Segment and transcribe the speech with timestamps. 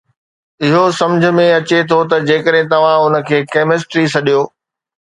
[0.65, 1.99] اهو سمجھ ۾ اچي ٿو
[2.29, 4.41] جيڪڏهن توهان ان کي ڪيمسٽري سڏيو